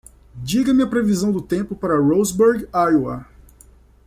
Diga-me 0.43 0.81
a 0.81 0.87
previsão 0.87 1.31
do 1.31 1.39
tempo 1.39 1.75
para 1.75 1.95
Roseburg? 1.95 2.67
Iowa 2.73 3.23